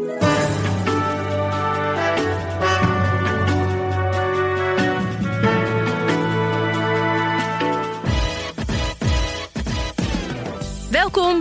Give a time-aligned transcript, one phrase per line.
[0.00, 0.12] Welkom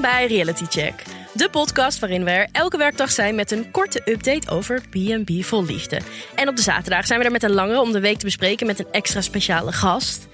[0.02, 1.04] bij Reality Check.
[1.34, 5.66] De podcast waarin we er elke werkdag zijn met een korte update over B&B vol
[5.66, 6.00] liefde.
[6.36, 8.68] En op de zaterdag zijn we er met een langere om de week te bespreken
[8.68, 10.28] met een extra speciale gast.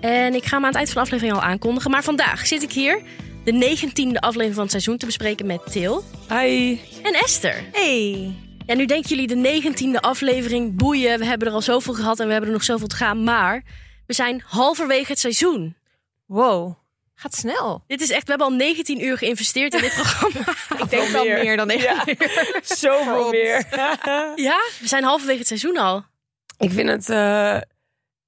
[0.00, 1.90] En ik ga hem aan het eind van de aflevering al aankondigen.
[1.90, 3.02] Maar vandaag zit ik hier
[3.44, 6.78] de negentiende aflevering van het seizoen te bespreken met Til Hi.
[7.02, 7.64] en Esther.
[7.72, 8.34] Hey.
[8.66, 11.18] Ja, nu denken jullie de negentiende aflevering boeien.
[11.18, 13.24] We hebben er al zoveel gehad en we hebben er nog zoveel te gaan.
[13.24, 13.62] Maar
[14.06, 15.76] we zijn halverwege het seizoen.
[16.26, 16.74] Wow.
[17.14, 17.84] Gaat snel.
[17.86, 20.40] Dit is echt, we hebben al 19 uur geïnvesteerd in dit programma.
[20.84, 21.38] Ik denk wel meer.
[21.44, 21.80] meer dan ik.
[21.80, 22.04] Ja.
[22.62, 23.66] Zoveel meer.
[24.36, 26.04] Ja, we zijn halverwege het seizoen al.
[26.58, 27.56] ik vind het eh,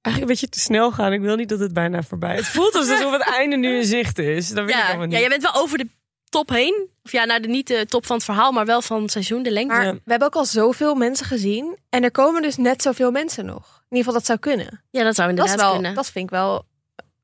[0.05, 1.13] eigenlijk een beetje te snel gaan.
[1.13, 2.39] Ik wil niet dat het bijna voorbij is.
[2.39, 4.47] Het voelt alsof het einde nu in zicht is.
[4.49, 5.13] Dat weet ik Ja, allemaal niet.
[5.13, 5.87] ja, jij bent wel over de
[6.29, 6.87] top heen.
[7.03, 9.43] Of ja, nou, de, niet de top van het verhaal, maar wel van het seizoen,
[9.43, 9.75] de lengte.
[9.75, 9.91] Maar Ja.
[9.93, 11.77] we hebben ook al zoveel mensen gezien.
[11.89, 13.83] En er komen dus net zoveel mensen nog.
[13.89, 14.83] In ieder geval, dat zou kunnen.
[14.91, 15.93] Ja, dat zou Dat, inderdaad is wel, kunnen.
[15.95, 16.65] dat vind ik wel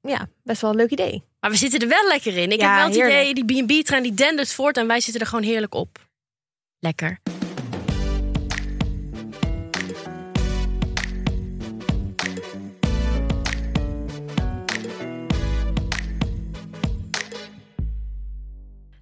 [0.02, 1.24] ja, best wel een leuk idee.
[1.40, 2.52] Maar we zitten er wel lekker in.
[2.52, 3.38] Ik Ja, heb wel het heerlijk.
[3.40, 5.98] idee, die B&B-trein die dendert voort en wij zitten er gewoon heerlijk op.
[6.80, 7.20] Lekker.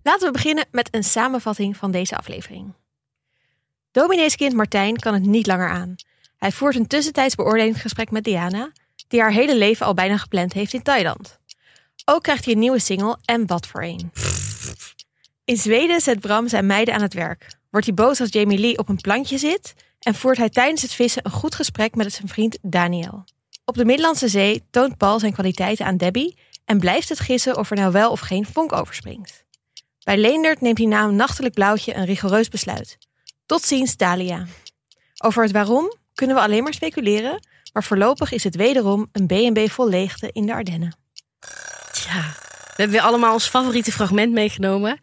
[0.03, 2.73] Laten we beginnen met een samenvatting van deze aflevering.
[3.91, 5.95] Domineeskind Martijn kan het niet langer aan.
[6.37, 8.71] Hij voert een tussentijds beoordelingsgesprek met Diana,
[9.07, 11.39] die haar hele leven al bijna gepland heeft in Thailand.
[12.05, 14.11] Ook krijgt hij een nieuwe single en wat voor een.
[15.45, 17.57] In Zweden zet Bram zijn meiden aan het werk.
[17.69, 20.93] Wordt hij boos als Jamie Lee op een plankje zit en voert hij tijdens het
[20.93, 23.23] vissen een goed gesprek met zijn vriend Daniel.
[23.65, 27.69] Op de Middellandse Zee toont Paul zijn kwaliteiten aan Debbie en blijft het gissen of
[27.69, 29.47] er nou wel of geen vonk overspringt.
[30.09, 32.97] Bij Leendert neemt hij na een nachtelijk blauwtje een rigoureus besluit.
[33.45, 34.45] Tot ziens, Dalia.
[35.17, 39.69] Over het waarom kunnen we alleen maar speculeren, maar voorlopig is het wederom een B&B
[39.71, 40.97] vol leegte in de Ardennen.
[41.91, 44.99] Tja, we hebben weer allemaal ons favoriete fragment meegenomen.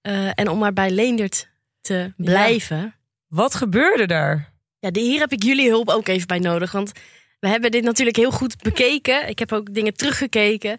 [0.00, 1.48] Eh, en om maar bij Leendert
[1.80, 2.94] te blijven.
[3.26, 4.52] Wat gebeurde daar?
[4.78, 6.72] Ja, de- hier heb ik jullie hulp ook even bij nodig.
[6.72, 6.92] Want
[7.40, 9.28] we hebben dit natuurlijk heel goed bekeken.
[9.28, 10.78] Ik heb ook dingen teruggekeken.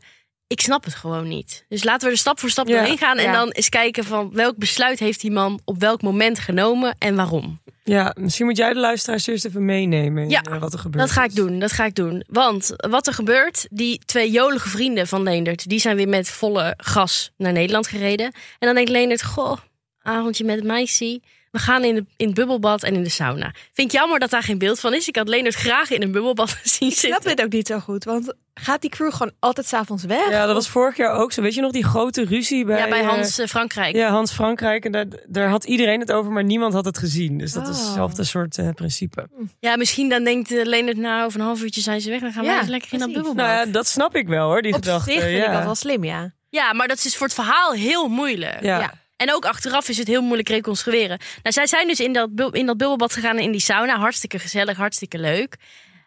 [0.50, 1.66] Ik snap het gewoon niet.
[1.68, 3.18] Dus laten we er stap voor stap Ja, doorheen gaan.
[3.18, 3.32] En ja.
[3.32, 7.60] dan eens kijken van welk besluit heeft die man op welk moment genomen en waarom.
[7.84, 11.04] Ja, misschien moet jij de luisteraars eerst even meenemen Ja, eh, wat er gebeurt.
[11.06, 12.24] Dat ga ik doen, dat ga ik doen.
[12.28, 15.70] Want wat er gebeurt, die twee jolige vrienden van Leendert...
[15.70, 18.26] die zijn weer met volle gas naar Nederland gereden.
[18.26, 19.58] En dan denkt Leendert, goh,
[20.02, 21.22] avondje met meisje...
[21.52, 23.54] we gaan in, de, in het bubbelbad en in de sauna.
[23.74, 25.08] Vind ik jammer dat daar geen beeld van is.
[25.08, 27.36] Ik had Leendert graag in een bubbelbad zien Ik snap zitten.
[27.36, 30.30] dit ook niet zo goed, want gaat die crew gewoon altijd s'avonds weg?
[30.30, 31.42] Ja, dat was vorig jaar ook zo.
[31.42, 33.96] Weet je nog die grote ruzie bij, Ja, bij eh, Hans eh, Frankrijk.
[33.96, 34.86] ja, Hans Frankrijk.
[34.86, 37.38] En daar, daar had iedereen het over, maar niemand had het gezien.
[37.38, 37.86] Dus dat is Oh.
[37.86, 39.28] hetzelfde soort eh, principe.
[39.60, 42.20] Ja, misschien dan denkt eh, Leendert, nou, over een half uurtje zijn ze weg.
[42.22, 43.46] Dan gaan Ja, wij eens lekker in dat bubbelbad.
[43.46, 45.12] Nou ja, dat snap ik wel hoor, die Op gedachte.
[45.12, 45.46] zich vind ja.
[45.46, 46.32] ik dat wel slim, ja.
[46.50, 48.62] Ja, maar dat is voor het verhaal heel moeilijk.
[48.64, 48.80] Ja.
[48.80, 48.94] Ja.
[49.20, 51.18] En ook achteraf is het heel moeilijk reconstrueren.
[51.18, 53.98] Nou, zij zijn dus in dat, in dat bubbelbad gegaan en in die sauna.
[53.98, 55.56] Hartstikke gezellig, hartstikke leuk.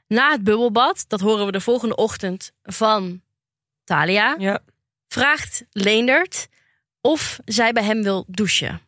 [0.06, 3.20] Na het bubbelbad, dat horen we de volgende ochtend van
[3.84, 4.60] Talia, Ja.
[5.08, 6.48] vraagt Leendert
[7.00, 8.80] of zij bij hem wil douchen.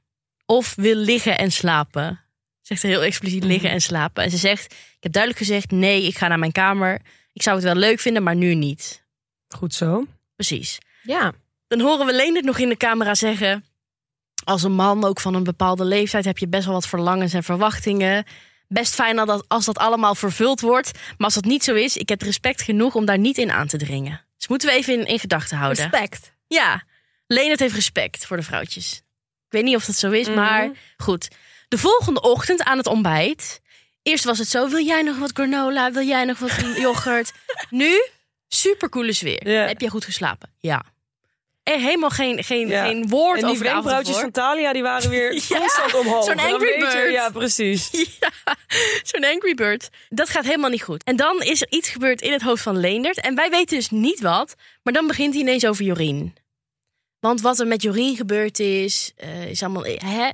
[0.47, 2.21] Of wil liggen en slapen.
[2.61, 4.25] Zegt ze heel expliciet liggen en slapen.
[4.25, 7.01] En ze zegt, ik heb duidelijk gezegd, nee, ik ga naar mijn kamer.
[7.33, 9.05] Ik zou het wel leuk vinden, maar nu niet.
[9.49, 10.07] Goed zo.
[10.37, 10.79] Precies.
[11.03, 11.33] Ja,
[11.69, 13.65] Dan horen we Leendert nog in de camera zeggen...
[14.45, 16.25] als een man ook van een bepaalde leeftijd...
[16.25, 18.25] heb je best wel wat verlangens en verwachtingen.
[18.69, 20.91] Best fijn dat als dat allemaal vervuld wordt.
[20.95, 23.67] Maar als dat niet zo is, ik heb respect genoeg om daar niet in aan
[23.67, 24.25] te dringen.
[24.37, 25.83] Dus moeten we even in, in gedachten houden.
[25.91, 26.33] respect.
[26.47, 26.83] Ja,
[27.27, 28.97] Leendert heeft respect voor de vrouwtjes.
[29.47, 30.37] Ik weet niet of dat zo is, Mhm.
[30.37, 31.29] maar goed.
[31.69, 33.63] De volgende ochtend aan het ontbijt...
[34.03, 35.93] Eerst was het zo, wil jij nog wat granola?
[35.93, 37.33] Wil jij nog wat yoghurt?
[37.71, 38.07] Nu,
[38.49, 39.49] supercoole sfeer.
[39.51, 39.67] Ja.
[39.67, 40.51] Heb jij goed geslapen?
[40.61, 40.85] Ja.
[41.65, 42.85] Er helemaal geen, geen, Ja.
[42.87, 44.31] geen woord En over de wenkbrauwtjes van.
[44.31, 46.25] Talia, die waren weer Ja, constant omhoog.
[46.25, 47.13] zo'n Angry je- Bird.
[47.13, 47.89] Ja, precies.
[48.21, 48.31] Ja,
[49.03, 49.89] zo'n Angry Bird.
[50.09, 51.05] Dat gaat helemaal niet goed.
[51.05, 53.21] En dan is er iets gebeurd in het hoofd van Leendert.
[53.21, 54.55] En wij weten dus niet wat.
[54.83, 56.35] Maar dan begint hij ineens over Jorien.
[57.21, 59.85] Want wat er met Jorien gebeurd is, eh, is allemaal...
[59.85, 60.29] Hè?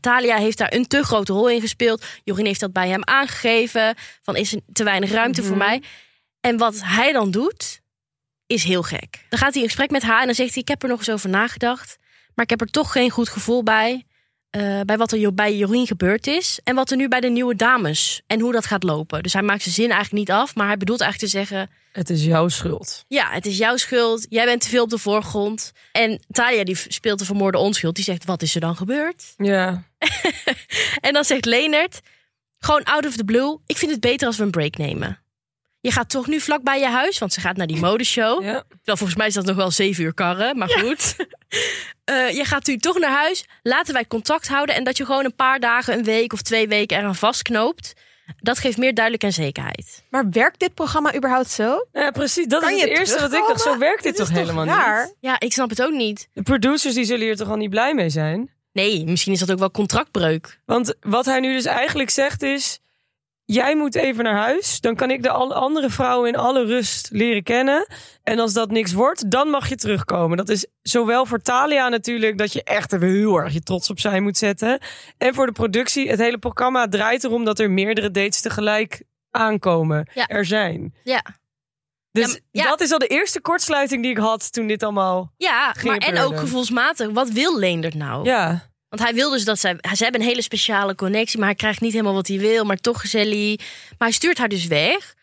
[0.00, 2.04] Talia heeft daar een te grote rol in gespeeld.
[2.24, 3.94] Jorien heeft dat bij hem aangegeven.
[4.22, 5.82] Van is er te weinig ruimte voor mij.
[6.40, 7.80] En wat hij dan doet,
[8.52, 9.26] is heel gek.
[9.28, 10.62] Dan gaat hij in gesprek met haar en dan zegt hij...
[10.62, 11.98] ik heb er nog eens over nagedacht.
[12.34, 14.06] Maar ik heb er toch geen goed gevoel bij.
[14.50, 16.60] eh, bij wat er bij Jorien gebeurd is.
[16.64, 18.22] En wat er nu bij de nieuwe dames.
[18.26, 19.22] En hoe dat gaat lopen.
[19.22, 20.54] Dus hij maakt zijn zin eigenlijk niet af.
[20.54, 21.70] Maar hij bedoelt eigenlijk te zeggen...
[21.92, 23.04] Het is jouw schuld.
[23.08, 24.26] Ja, het is jouw schuld.
[24.28, 25.72] Jij bent te veel op de voorgrond.
[25.92, 27.94] En Talia die speelt de vermoorde onschuld.
[27.94, 29.24] Die zegt, wat is er dan gebeurd?
[29.36, 29.82] Ja.
[31.00, 32.00] En dan zegt Leonard,
[32.58, 33.58] gewoon out of the blue.
[33.66, 35.21] Ik vind het beter als we een break nemen.
[35.82, 38.42] Je gaat toch nu vlak bij je huis, want ze gaat naar die modeshow.
[38.42, 38.62] ja.
[38.68, 41.16] Terwijl volgens mij is dat nog wel zeven uur karren, maar goed.
[42.04, 43.44] Eh, je gaat nu toch naar huis.
[43.62, 46.68] Laten wij contact houden en dat je gewoon een paar dagen, een week of twee
[46.68, 47.92] weken eraan vastknoopt.
[48.40, 50.02] Dat geeft meer duidelijkheid en zekerheid.
[50.10, 51.86] Maar werkt dit programma überhaupt zo?
[51.92, 52.46] Ja, precies.
[52.46, 53.60] Dat Kan is het eerste wat ik dacht.
[53.60, 55.04] Zo werkt dit, Dit toch helemaal raar?
[55.04, 55.14] niet?
[55.20, 56.28] Ja, ik snap het ook niet.
[56.32, 58.50] De producers die zullen hier toch al niet blij mee zijn?
[58.72, 60.60] Nee, misschien is dat ook wel contractbreuk.
[60.66, 62.78] Want wat hij nu dus eigenlijk zegt is...
[63.44, 64.80] Jij moet even naar huis.
[64.80, 67.86] Dan kan ik de andere vrouwen in alle rust leren kennen.
[68.22, 70.36] En als dat niks wordt, dan mag je terugkomen.
[70.36, 72.38] Dat is zowel voor Talia natuurlijk...
[72.38, 74.78] dat je echt even heel erg je trots op zij moet zetten.
[75.18, 77.44] En voor de productie, het hele programma draait erom...
[77.44, 80.08] dat er meerdere dates tegelijk aankomen.
[80.14, 80.26] Ja.
[80.26, 80.94] Er zijn.
[81.04, 81.22] Ja,
[82.10, 82.64] Dus Ja, maar- ja.
[82.64, 85.32] dat is al de eerste kortsluiting die ik had toen dit allemaal...
[85.36, 87.10] ja maar en ook gevoelsmatig.
[87.10, 88.24] Wat wil Leendert nou?
[88.24, 89.78] Ja, Want hij wil dus dat zij...
[89.94, 92.64] Ze hebben een hele speciale connectie, maar hij krijgt niet helemaal wat hij wil.
[92.64, 93.56] Maar toch gezellig.
[93.98, 95.14] Maar hij stuurt haar dus weg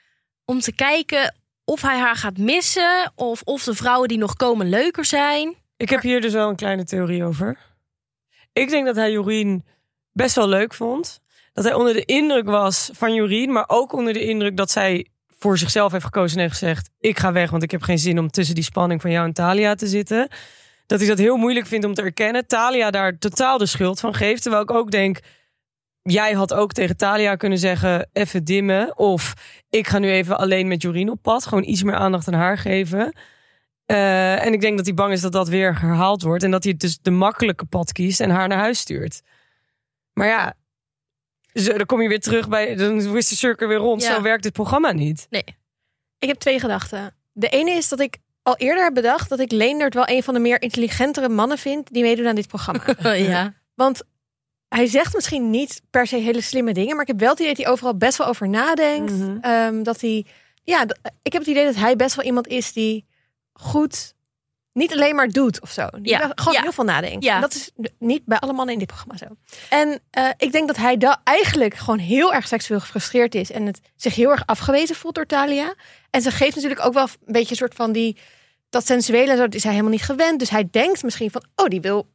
[0.45, 3.11] om te kijken of hij haar gaat missen.
[3.15, 5.55] Of of de vrouwen die nog komen leuker zijn.
[5.77, 7.57] Ik heb hier dus wel een kleine theorie over.
[8.53, 9.65] Ik denk dat hij Jorien
[10.11, 11.19] best wel leuk vond.
[11.53, 15.07] Dat hij onder de indruk was van Jorien, maar ook onder de indruk dat zij
[15.27, 18.19] voor zichzelf heeft gekozen en heeft gezegd: Ik ga weg, want ik heb geen zin
[18.19, 20.27] om tussen die spanning van jou en Talia te zitten.
[20.89, 22.47] Dat hij dat heel moeilijk vindt om te erkennen.
[22.47, 24.41] Talia daar totaal de schuld van geeft.
[24.41, 25.19] Terwijl ik ook denk.
[26.01, 28.97] Jij had ook tegen Talia kunnen zeggen: even dimmen.
[28.97, 29.33] Of
[29.69, 31.45] ik ga nu even alleen met Jorien op pad.
[31.45, 33.13] Gewoon iets meer aandacht aan haar geven.
[33.85, 36.43] Eh, en ik denk dat hij bang is dat dat weer herhaald wordt.
[36.43, 39.21] En dat hij dus de makkelijke pad kiest en haar naar huis stuurt.
[40.13, 40.53] Maar ja,
[41.53, 42.75] zo, dan kom je weer terug bij.
[42.75, 44.01] Dan is de cirkel weer rond.
[44.01, 44.15] Ja.
[44.15, 45.27] Zo werkt het programma niet.
[46.19, 47.15] Ik heb twee gedachten.
[47.31, 50.33] De ene is dat ik al eerder heb bedacht dat ik Leendert wel een van
[50.33, 52.83] de meer intelligentere mannen vind die meedoen aan dit programma.
[53.13, 53.53] ja.
[53.75, 54.01] Want
[54.67, 57.53] hij zegt misschien niet per se hele slimme dingen, maar ik heb wel het idee
[57.53, 59.11] dat hij overal best wel over nadenkt.
[59.11, 59.37] Mhm.
[59.41, 60.25] Ehm, dat hij,
[60.63, 60.83] ja,
[61.21, 63.05] ik heb het idee dat hij best wel iemand is die
[63.53, 64.15] goed,
[64.79, 65.87] niet alleen maar doet of zo.
[65.91, 66.61] Die Ja, gewoon ja.
[66.61, 67.23] heel veel nadenkt.
[67.23, 67.35] Ja.
[67.35, 69.25] En dat is niet bij alle mannen in dit programma zo.
[69.69, 73.65] En eh, ik denk dat hij da eigenlijk gewoon heel erg seksueel gefrustreerd is en
[73.65, 75.73] het zich heel erg afgewezen voelt door Talia.
[76.09, 78.17] En ze geeft natuurlijk ook wel een beetje een soort van die
[78.69, 80.39] dat sensuele dat is hij helemaal niet gewend.
[80.39, 82.07] Dus hij denkt misschien van, oh, die wil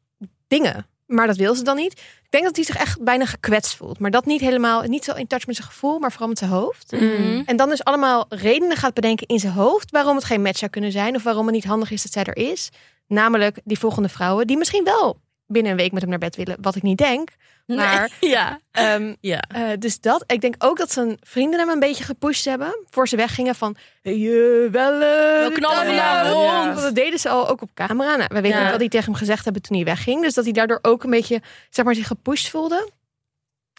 [0.46, 0.86] dingen.
[1.14, 1.92] Maar dat wil ze dan niet.
[1.92, 3.98] Ik denk dat hij zich echt bijna gekwetst voelt.
[3.98, 6.50] Maar dat niet helemaal, niet zo in touch met zijn gevoel, maar vooral met zijn
[6.50, 6.92] hoofd.
[6.92, 7.42] Mhm.
[7.46, 10.70] En dan dus allemaal redenen gaat bedenken in zijn hoofd waarom het geen match zou
[10.70, 11.14] kunnen zijn.
[11.14, 12.70] Of waarom het niet handig is dat zij er is.
[13.06, 15.18] Namelijk die volgende vrouwen die misschien wel
[15.54, 16.56] binnen een week met hem naar bed willen.
[16.60, 17.28] Wat ik niet denk.
[17.66, 18.30] Maar Nee.
[18.32, 18.60] Ja.
[18.70, 19.40] ehm, Ja.
[19.40, 20.24] eh, dus dat.
[20.26, 22.78] Ik denk ook dat zijn vrienden hem een beetje gepusht hebben.
[22.90, 23.76] Voor ze weggingen van.
[24.02, 24.98] Je wel.
[24.98, 26.44] We knallen vanavond.
[26.44, 26.64] Ja.
[26.66, 28.16] Want dat deden ze al ook op camera.
[28.16, 30.22] Nou, we weten ook wat die tegen hem gezegd hebben toen hij wegging.
[30.22, 32.90] Dus dat hij daardoor ook een beetje zeg maar, zich gepusht voelde.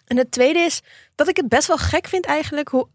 [0.05, 0.81] En het tweede is
[1.15, 2.67] dat ik het best wel gek vind eigenlijk.
[2.69, 2.87] Hoe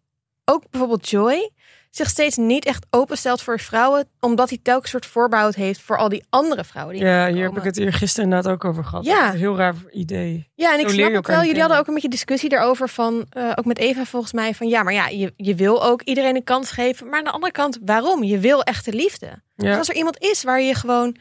[0.44, 1.50] ook bijvoorbeeld Joy
[1.90, 4.08] zich steeds niet echt openstelt voor vrouwen.
[4.20, 6.94] Omdat hij telkens soort voorbehoud heeft voor al die andere vrouwen.
[6.94, 9.04] Die Ja, hier heb ik het hier gisteren inderdaad ook over gehad.
[9.04, 9.32] Ja.
[9.32, 10.50] Heel raar idee.
[10.54, 11.44] Ja, en ik Zo snap ook wel.
[11.44, 14.68] Jullie hadden ook een beetje discussie daarover van, eh, ook met Eva volgens mij, van
[14.68, 17.08] ja, maar ja, je, je wil ook iedereen een kans geven.
[17.08, 18.24] Maar aan de andere kant, waarom?
[18.24, 19.42] Je wil echte liefde.
[19.56, 21.16] Dus als er iemand is waar je gewoon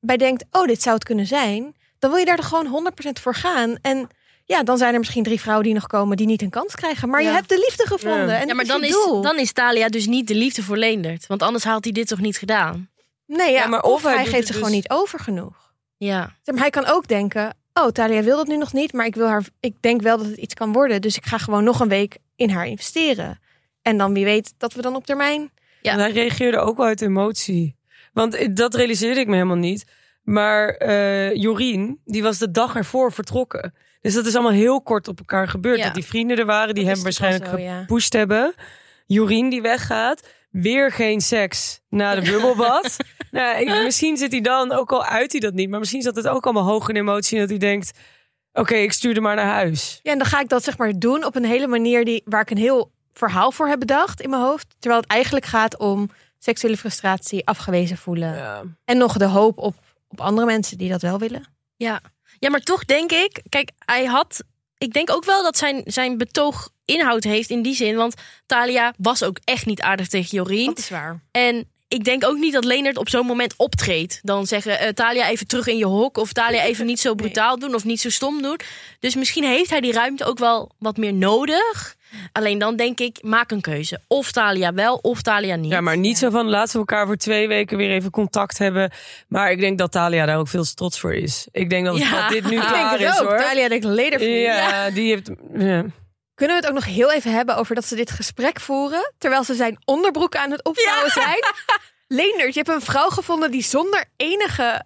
[0.00, 3.20] bij denkt, oh, dit zou het kunnen zijn, dan wil je daar toch gewoon 100%
[3.20, 3.76] voor gaan.
[3.82, 4.08] En
[4.44, 7.08] ja, dan zijn er misschien drie vrouwen die nog komen die niet een kans krijgen.
[7.08, 8.28] Maar je hebt de liefde gevonden.
[8.28, 8.40] Ja.
[8.40, 9.22] En Ja, maar dat dan is, doel.
[9.22, 11.26] dan is Talia dus niet de liefde voor Leendert.
[11.26, 12.90] Want anders had hij dit toch niet gedaan?
[13.26, 15.72] Nee, ja, Ja, maar of, of hij geeft het zich gewoon dus- niet over genoeg.
[15.96, 16.34] Ja.
[16.44, 19.26] Maar, hij kan ook denken, oh, Talia wil dat nu nog niet, maar ik, wil
[19.26, 21.00] haar, ik denk wel dat het iets kan worden.
[21.00, 23.40] Dus ik ga gewoon nog een week in haar investeren.
[23.82, 25.50] En dan wie weet dat we dan op termijn...
[25.82, 25.92] Ja.
[25.92, 27.76] En hij reageerde ook wel uit emotie.
[28.12, 29.84] Want dat realiseerde ik me helemaal niet.
[30.22, 33.74] Maar eh, Jorien, die was de dag ervoor vertrokken.
[34.04, 35.78] Dus dat is allemaal heel kort op elkaar gebeurd.
[35.78, 35.84] Ja.
[35.84, 37.80] Dat die vrienden er waren, die Dat hem waarschijnlijk zo, ja.
[37.80, 38.54] gepusht hebben.
[39.06, 40.28] Jorien die weggaat.
[40.50, 42.96] Weer geen seks na de bubbelbad.
[43.30, 45.70] nou, ik, misschien zit hij dan, ook al uit hij dat niet.
[45.70, 47.38] Maar misschien zat het ook allemaal hoog in emotie.
[47.38, 47.98] Dat hij denkt,
[48.52, 50.00] oké, ik stuur hem maar naar huis.
[50.02, 52.40] Ja, en dan ga ik dat zeg maar doen op een hele manier die, waar
[52.40, 54.74] ik een heel verhaal voor heb bedacht in mijn hoofd.
[54.78, 58.36] Terwijl het eigenlijk gaat om seksuele frustratie, afgewezen voelen.
[58.36, 58.62] Ja.
[58.84, 59.74] En nog de hoop op,
[60.08, 61.44] op andere mensen die dat wel willen.
[61.76, 62.00] Ja.
[62.44, 63.42] Ja, maar toch denk ik...
[63.48, 64.44] Kijk, hij had...
[64.78, 67.96] Ik denk ook wel dat zijn, zijn betoog inhoud heeft in die zin.
[67.96, 68.14] Want
[68.46, 70.74] Talia was ook echt niet aardig tegen Jorien.
[70.74, 71.22] is waar.
[71.30, 74.18] En ik denk ook niet dat Leonard op zo'n moment optreedt.
[74.22, 76.16] Dan zeggen eh, Talia even terug in je hok.
[76.18, 77.74] Of Talia even niet zo brutaal doen.
[77.74, 78.58] Of niet zo stom doen.
[79.00, 81.94] Dus misschien heeft hij die ruimte ook wel wat meer nodig.
[82.32, 84.00] Alleen dan denk ik, maak een keuze.
[84.06, 85.70] Of Talia wel, of Talia niet.
[85.70, 88.90] Ja, maar niet zo van laten we elkaar voor twee weken weer even contact hebben.
[89.28, 91.46] Maar ik denk dat Talia daar ook veel trots voor is.
[91.52, 92.20] Ik denk dat, Ja.
[92.20, 93.28] dat dit nu Ik Ik denk is ook.
[93.28, 93.38] hoor.
[93.38, 95.30] Talia denkt leder Ja, die heeft.
[95.58, 95.84] Ja.
[96.34, 99.12] Kunnen we het ook nog heel even hebben over dat ze dit gesprek voeren...
[99.18, 101.38] terwijl ze zijn onderbroek aan het opvouwen zijn?
[102.18, 104.82] Leendert, je hebt een vrouw gevonden die zonder enige...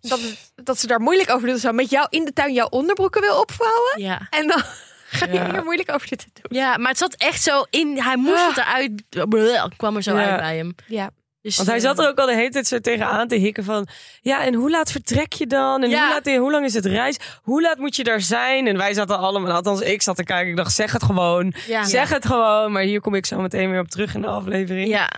[0.00, 0.20] Dat,
[0.54, 1.60] dat ze daar moeilijk over doet.
[1.60, 4.00] Zo met jou in de tuin jouw onderbroeken wil opvouwen.
[4.00, 4.26] Ja.
[4.30, 4.62] En dan
[5.10, 5.50] ga je Ja.
[5.52, 6.58] hier moeilijk over zitten doen.
[6.58, 8.00] ja, maar het zat echt zo in.
[8.02, 8.48] Hij moest Ah.
[8.48, 9.28] het eruit.
[9.28, 10.24] Bleh, kwam er zo Ja.
[10.30, 10.74] uit bij hem.
[10.86, 11.10] Ja.
[11.42, 13.86] Dus, Want hij zat er ook al de hele tijd zo tegenaan te hikken van...
[14.20, 15.82] Ja, en hoe laat vertrek je dan?
[15.82, 16.04] En Ja.
[16.04, 17.16] hoe, laat, hoe lang is het reis?
[17.42, 18.66] Hoe laat moet je daar zijn?
[18.66, 20.50] En wij zaten allemaal, althans ik zat te kijken.
[20.50, 21.54] Ik dacht, zeg het gewoon.
[21.66, 21.84] Ja.
[21.84, 22.72] Zeg het gewoon.
[22.72, 24.88] Maar hier kom ik zo meteen weer op terug in de aflevering.
[24.88, 25.10] Ja.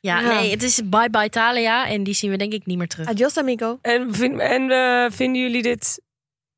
[0.00, 0.32] Ja, Ja.
[0.34, 1.86] nee, het is bye bye Talia.
[1.86, 3.08] En die zien we denk ik niet meer terug.
[3.08, 3.78] Adios, amigo.
[3.82, 6.00] En, vind, en eh, vinden jullie dit...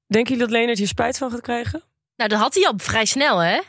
[0.06, 1.82] Denken jullie dat Leonard hier spijt van gaat krijgen?
[2.16, 3.60] Nou, dat had hij al vrij snel, hè?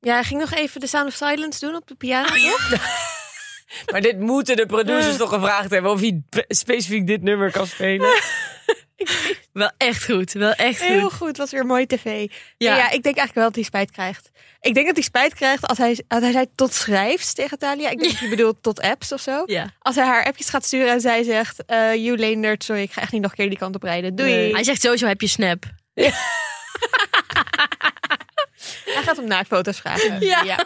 [0.00, 2.26] Ja, hij ging nog even de Sound of Silence doen op de piano.
[2.28, 2.70] toch?
[3.92, 5.90] Maar dit moeten de producers toch gevraagd hebben...
[5.90, 8.14] of hij specifiek dit nummer kan spelen.
[9.52, 10.32] Wel echt goed.
[10.32, 11.12] Wel echt Heel goed.
[11.12, 12.30] goed, was weer mooi tv.
[12.56, 12.76] Ja.
[12.76, 12.84] Ja.
[12.84, 14.30] ik denk eigenlijk wel dat hij spijt krijgt.
[14.60, 17.90] Ik denk dat hij spijt krijgt als hij, als hij zei tot schrijfs tegen Talia.
[17.90, 19.42] Ik denk dat hij bedoelt tot apps of zo.
[19.46, 19.70] Ja.
[19.78, 21.64] Als hij haar appjes gaat sturen en zij zegt...
[21.64, 24.14] eh you Leendert, sorry, ik ga echt niet nog een keer die kant op rijden.
[24.14, 24.30] Doei.
[24.30, 24.52] Nee.
[24.52, 25.64] Hij zegt sowieso heb je snap.
[28.94, 30.20] Hij gaat om naaktfoto's vragen.
[30.26, 30.64] Ja.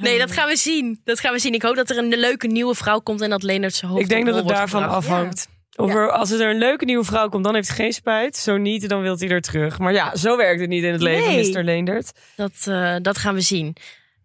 [0.00, 1.00] Nee, dat gaan we zien.
[1.04, 1.54] Dat gaan we zien.
[1.54, 4.08] Ik hoop dat er een leuke nieuwe vrouw komt en dat Leonard zijn hoofd Ik
[4.08, 5.06] denk dat het daarvan gebracht.
[5.06, 5.48] afhangt.
[5.76, 8.36] Of er, als er een leuke nieuwe vrouw komt, dan heeft hij geen spijt.
[8.36, 9.78] Zo niet, dan wil hij er terug.
[9.78, 11.52] Maar ja, zo werkt het niet in het leven, Nee.
[11.52, 11.62] Mr.
[11.62, 12.12] Leendert.
[12.36, 13.76] Dat, eh, dat gaan we zien.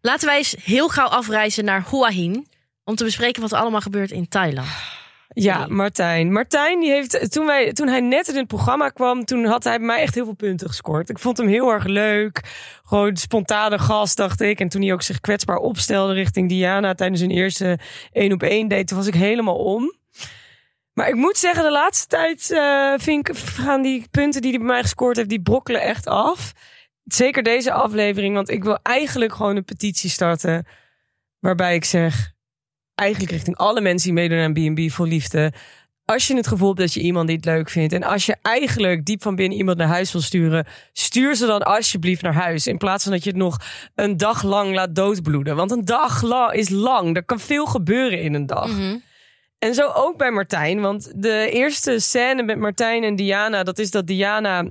[0.02, 2.48] Laten wij eens heel gauw afreizen naar Hua Hin.
[2.84, 4.68] Om te bespreken wat er allemaal gebeurt in Thailand.
[5.34, 5.66] Ja.
[5.70, 6.32] Martijn.
[6.32, 9.78] Martijn, die heeft, toen, wij, toen hij net in het programma kwam, toen had hij
[9.78, 11.10] bij mij echt heel veel punten gescoord.
[11.10, 12.42] Ik vond hem heel erg leuk.
[12.84, 14.60] Gewoon spontane gast, dacht ik.
[14.60, 17.80] En toen hij ook zich kwetsbaar opstelde richting Diana tijdens hun eerste
[18.12, 20.00] één op één date, toen was ik helemaal om.
[20.94, 24.60] Maar ik moet zeggen, de laatste tijd eh, vind ik, gaan die punten die hij
[24.60, 26.52] bij mij gescoord heeft, die brokkelen echt af.
[27.04, 30.68] Zeker deze aflevering, want ik wil eigenlijk gewoon een petitie starten.
[31.40, 32.31] Waarbij ik zeg,
[33.01, 35.53] eigenlijk richting alle mensen die meedoen aan B&B voor liefde.
[36.05, 37.93] Als je het gevoel hebt dat je iemand niet leuk vindt.
[37.93, 40.65] En als je eigenlijk diep van binnen iemand naar huis wil sturen.
[40.93, 42.67] Stuur ze dan alsjeblieft naar huis.
[42.67, 43.58] In plaats van dat je het nog
[43.96, 45.55] een dag lang laat doodbloeden.
[45.55, 47.15] Want een dag la- is lang.
[47.15, 48.67] Er kan veel gebeuren in een dag.
[48.67, 48.98] Mhm.
[49.60, 50.81] En zo ook bij Martijn.
[50.81, 54.65] Want de eerste scène met Martijn en Diana, dat is dat Diana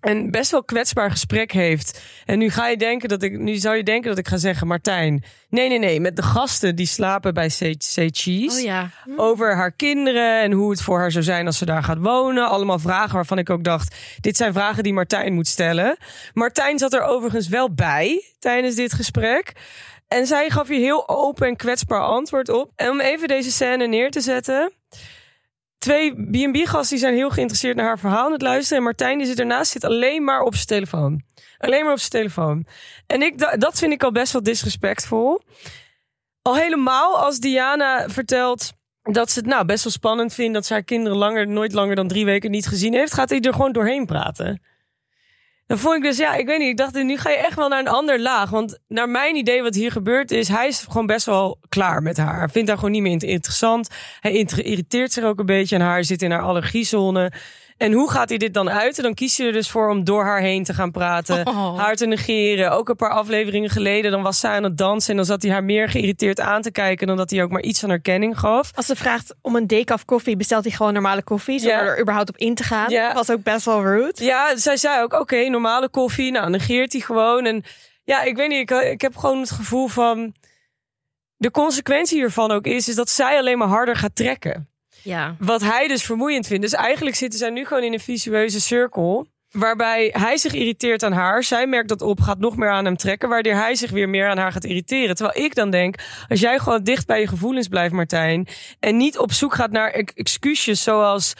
[0.00, 2.02] een best wel kwetsbaar gesprek heeft.
[2.24, 4.66] En nu ga je denken dat ik, nu zou je denken dat ik ga zeggen,
[4.66, 5.24] Martijn.
[5.48, 6.00] Nee, nee, nee.
[6.00, 7.76] Met de gasten die slapen bij Say
[8.12, 8.58] Cheese.
[8.58, 8.90] Oh ja.
[9.16, 12.48] Over haar kinderen en hoe het voor haar zou zijn als ze daar gaat wonen.
[12.48, 15.96] Allemaal vragen waarvan ik ook dacht: dit zijn vragen die Martijn moet stellen.
[16.32, 19.52] Martijn zat er overigens wel bij tijdens dit gesprek.
[20.08, 22.72] En zij gaf hier heel open en kwetsbaar antwoord op.
[22.76, 24.72] En om even deze scène neer te zetten.
[25.88, 28.78] Twee B&B-gasten die zijn heel geïnteresseerd naar haar verhaal aan het luisteren.
[28.78, 31.22] En Martijn die zit ernaast, zit alleen maar op zijn telefoon.
[31.58, 32.66] Alleen maar op zijn telefoon.
[33.06, 35.42] En ik, da- dat vind ik al best wel disrespectvol.
[36.42, 40.72] Al helemaal als Diana vertelt dat ze het nou best wel spannend vindt dat ze
[40.72, 43.72] haar kinderen langer, nooit langer dan drie weken niet gezien heeft, gaat hij er gewoon
[43.72, 44.62] doorheen praten.
[45.68, 47.68] Dan vond ik dus, ja, ik weet niet, ik dacht, nu ga je echt wel
[47.68, 48.50] naar een ander laag.
[48.50, 52.16] Want naar mijn idee wat hier gebeurt is, hij is gewoon best wel klaar met
[52.16, 52.38] haar.
[52.38, 53.88] Hij vindt haar gewoon niet meer inter- interessant.
[54.20, 57.32] Hij irriteert zich ook een beetje aan haar, zit in haar allergiezone.
[57.78, 59.02] En hoe gaat hij dit dan uiten?
[59.02, 61.46] Dan kiest hij er dus voor om door haar heen te gaan praten.
[61.46, 61.78] Oh.
[61.78, 62.70] Haar te negeren.
[62.72, 65.10] Ook een paar afleveringen geleden, dan was zij aan het dansen.
[65.10, 67.06] En dan zat hij haar meer geïrriteerd aan te kijken...
[67.06, 68.70] dan dat hij ook maar iets van herkenning gaf.
[68.74, 71.58] Als ze vraagt om een decaf koffie, bestelt hij gewoon normale koffie.
[71.58, 71.90] Zonder Ja.
[71.90, 72.90] er überhaupt op in te gaan.
[72.90, 73.14] Ja.
[73.14, 74.24] Was ook best wel rude.
[74.24, 76.30] Ja, zij zei ook, oké, normale koffie.
[76.30, 77.44] Nou, negeert hij gewoon.
[77.44, 77.64] En
[78.04, 80.34] ja, ik weet niet, ik, ik heb gewoon het gevoel van...
[81.36, 84.68] De consequentie hiervan ook is, is dat zij alleen maar harder gaat trekken.
[85.02, 85.36] Ja.
[85.38, 86.62] Wat hij dus vermoeiend vindt.
[86.62, 89.26] Dus eigenlijk zitten zij nu gewoon in een visueuze cirkel.
[89.50, 91.44] Waarbij hij zich irriteert aan haar.
[91.44, 93.28] Zij merkt dat op, gaat nog meer aan hem trekken.
[93.28, 95.16] Waardoor hij zich weer meer aan haar gaat irriteren.
[95.16, 95.96] Terwijl ik dan denk,
[96.28, 98.46] als jij gewoon dicht bij je gevoelens blijft, Martijn.
[98.80, 101.34] En niet op zoek gaat naar ex- excuses zoals...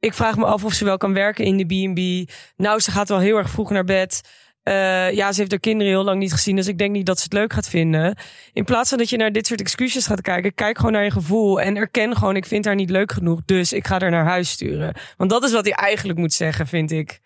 [0.00, 2.30] Ik vraag me af of ze wel kan werken in de B&B.
[2.56, 4.20] Nou, ze gaat wel heel erg vroeg naar bed.
[4.68, 6.56] Eh, ja, ze heeft haar kinderen heel lang niet gezien.
[6.56, 8.16] Dus ik denk niet dat ze het leuk gaat vinden.
[8.52, 10.54] In plaats van dat je naar dit soort excuses gaat kijken.
[10.54, 11.60] Kijk gewoon naar je gevoel.
[11.60, 13.40] En erken gewoon, ik vind haar niet leuk genoeg.
[13.44, 14.94] Dus ik ga haar naar huis sturen.
[15.16, 17.20] Want dat is wat hij eigenlijk moet zeggen, vind ik.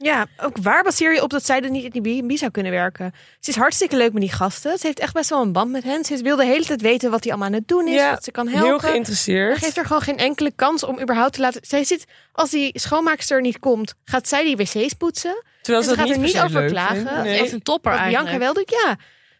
[0.00, 2.72] Ja, ook waar baseer je op dat zij er niet in die B&B zou kunnen
[2.72, 3.14] werken?
[3.40, 4.78] Ze is hartstikke leuk met die gasten.
[4.78, 6.04] Ze heeft echt best wel een band met hen.
[6.04, 8.24] Ze wil de hele tijd weten wat hij allemaal aan het doen is, Ja, wat
[8.24, 8.80] ze kan Heel helpen.
[8.80, 9.58] Hij geïnteresseerd.
[9.58, 11.60] geeft er gewoon geen enkele kans om überhaupt te laten...
[11.64, 15.42] Zij zit, als die schoonmaakster niet komt, gaat zij die wc's poetsen.
[15.62, 17.16] Terwijl en ze ze dat gaat er niet niet per se over klagen.
[17.16, 17.38] Ze Nee.
[17.38, 18.28] Echt een topper Wat eigenlijk.
[18.28, 18.96] Bianca wel doet, ja.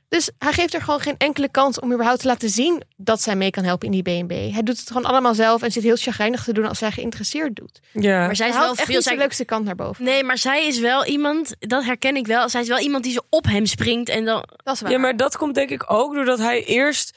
[0.09, 3.37] Dus hij geeft er gewoon geen enkele kans om überhaupt te laten zien dat zij
[3.37, 4.31] mee kan helpen in die B&B.
[4.31, 7.57] Hij doet het gewoon allemaal zelf en zit heel chagrijnig te doen als zij geïnteresseerd
[7.57, 7.81] doet.
[7.93, 8.27] Ja.
[8.27, 8.85] Maar zij is wel veel...
[8.87, 9.17] niet zijn Zij...
[9.17, 10.05] leukste kant naar boven.
[10.05, 12.49] Nee, maar zij is wel iemand, dat herken ik wel.
[12.49, 14.45] Zij is wel iemand die zo op hem springt en dan...
[14.57, 14.91] Dat is waar.
[14.91, 17.17] Ja, maar dat komt denk ik ook doordat hij eerst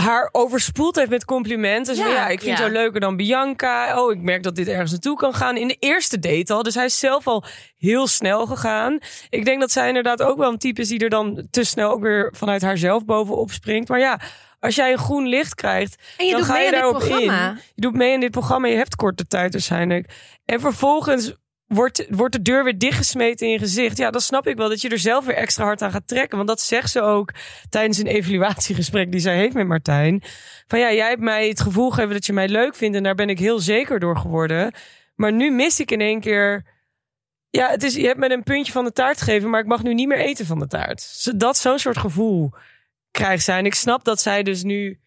[0.00, 1.96] haar overspoeld heeft met complimenten.
[1.96, 2.62] Ja, ik vind ja.
[2.62, 4.02] jou leuker dan Bianca.
[4.02, 5.56] Oh, ik merk dat dit ergens naartoe kan gaan.
[5.56, 6.62] In de eerste date al.
[6.62, 7.44] Dus hij is zelf al
[7.78, 8.98] heel snel gegaan.
[9.28, 11.90] Ik denk dat zij inderdaad ook wel een type is die er dan te snel
[11.90, 13.88] ook weer vanuit haarzelf bovenop springt.
[13.88, 14.20] Maar ja,
[14.60, 17.50] als jij een groen licht krijgt, en je dan doet ga mee je daarop programma.
[17.50, 17.60] in.
[17.74, 18.68] Je doet mee in dit programma.
[18.68, 20.10] Je hebt korte tijd waarschijnlijk.
[20.44, 21.34] En vervolgens
[21.74, 23.96] wordt, wordt de deur weer dichtgesmeten in je gezicht.
[23.96, 26.36] Ja, dan snap ik wel dat je er zelf weer extra hard aan gaat trekken.
[26.36, 27.32] Want dat zegt ze ook
[27.68, 30.22] tijdens een evaluatiegesprek die zij heeft met Martijn.
[30.66, 32.96] Van ja, jij hebt mij het gevoel gegeven dat je mij leuk vindt.
[32.96, 34.72] En daar ben ik heel zeker door geworden.
[35.14, 36.64] Maar nu mis ik in één keer...
[37.50, 39.82] Ja, het is, je hebt me een puntje van de taart gegeven, maar ik mag
[39.82, 41.40] nu niet meer eten van de taart.
[41.40, 42.52] Dat zo'n soort gevoel
[43.10, 43.58] krijgt zij.
[43.58, 45.00] En ik snap dat zij dus nu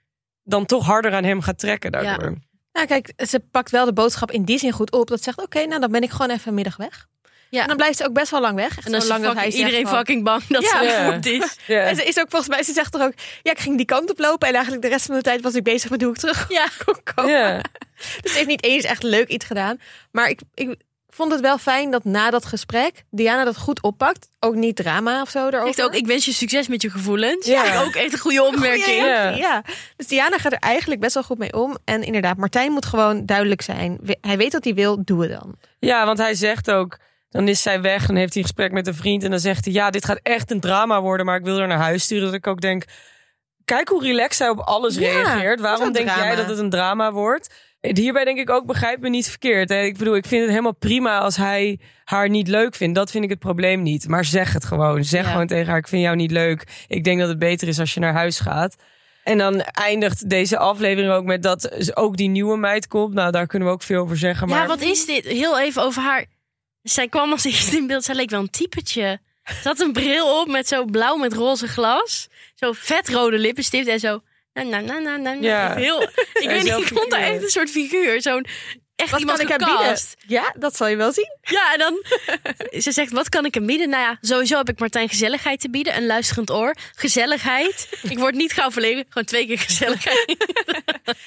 [0.44, 2.38] dan toch harder aan hem gaat trekken daardoor.
[2.74, 5.08] Nou, kijk, ze pakt wel de boodschap in die zin goed op.
[5.08, 7.08] Dat zegt, oké, nou dan ben ik gewoon even een middag weg.
[7.50, 7.62] Ja.
[7.62, 8.78] En dan blijft ze ook best wel lang weg.
[8.78, 10.78] Echt En dan is lang dat hij iedereen van- fucking bang dat Ja.
[10.80, 11.14] ze Ja.
[11.14, 11.58] voet is.
[11.68, 11.80] Ja.
[11.84, 14.10] En ze is ook volgens mij, ze zegt toch ook, ja, ik ging die kant
[14.12, 16.18] op lopen en eigenlijk de rest van de tijd was ik bezig met hoe ik
[16.20, 16.68] terug Ja.
[16.86, 17.32] kon komen.
[17.32, 17.62] Ja.
[18.22, 19.80] Dus ze heeft niet eens echt leuk iets gedaan.
[20.12, 20.76] Maar ik, ik
[21.14, 24.30] vond het wel fijn dat na dat gesprek Diana dat goed oppakt.
[24.40, 25.74] Ook niet drama of zo erover.
[25.74, 27.46] Zegt ook, ik wens je succes met je gevoelens.
[27.46, 27.66] Ja.
[27.66, 27.82] Ja.
[27.84, 28.98] Ook echt een goede opmerking.
[28.98, 29.30] Ja, Ja.
[29.30, 29.64] ja.
[29.96, 31.78] Dus Diana gaat er eigenlijk best wel goed mee om.
[31.86, 34.00] En inderdaad, Martijn moet gewoon duidelijk zijn.
[34.22, 35.56] Hij weet wat hij wil, doe het dan.
[35.80, 36.98] Ja, want hij zegt ook,
[37.30, 39.24] dan is zij weg en heeft hij een gesprek met een vriend.
[39.24, 41.68] En dan zegt hij, ja, dit gaat echt een drama worden, maar ik wil er
[41.68, 42.26] naar huis sturen.
[42.26, 42.84] Dat ik ook denk,
[43.66, 45.60] kijk hoe relaxed hij op alles Ja, reageert.
[45.60, 46.24] Waarom denk drama.
[46.26, 47.54] jij dat het een drama wordt?
[47.92, 49.70] Hierbij denk ik ook, begrijp me niet verkeerd.
[49.70, 49.82] Hè?
[49.82, 52.96] Ik bedoel, ik vind het helemaal prima als hij haar niet leuk vindt.
[52.96, 54.08] Dat vind ik het probleem niet.
[54.08, 55.04] Maar zeg het gewoon.
[55.04, 55.32] Zeg Ja.
[55.32, 56.86] gewoon tegen haar, ik vind jou niet leuk.
[56.88, 58.76] Ik denk dat het beter is als je naar huis gaat.
[59.24, 63.14] En dan eindigt deze aflevering ook met dat ook die nieuwe meid komt.
[63.14, 64.48] Nou, daar kunnen we ook veel over zeggen.
[64.48, 65.26] Maar Ja, wat is dit?
[65.26, 66.26] Heel even over haar.
[66.82, 68.04] Zij kwam als eerste in beeld.
[68.04, 69.20] Zij leek wel een typetje.
[69.44, 72.28] Ze had een bril op met zo blauw met roze glas.
[72.56, 74.22] Zo vetrode lippenstift en zo.
[74.54, 75.32] Na, na, na, na.
[75.32, 75.76] Ja.
[75.76, 76.02] Heel,
[76.44, 77.34] ik weet niet, ik vond haar figuur.
[77.36, 78.22] echt een soort figuur.
[78.22, 78.46] Zo'n
[78.96, 80.16] echt Wat iemand kan ik gecast.
[80.20, 80.44] bieden?
[80.44, 81.38] Ja, dat zal je wel zien.
[81.42, 82.04] Ja, en dan
[82.82, 83.90] ze zegt, wat kan ik hem bieden?
[83.90, 85.96] Nou ja, sowieso heb ik Martijn gezelligheid te bieden.
[85.98, 86.76] Een luisterend oor.
[86.96, 87.88] Gezelligheid.
[88.10, 89.06] ik word niet gauw verlegen.
[89.10, 90.36] Gewoon twee keer gezelligheid.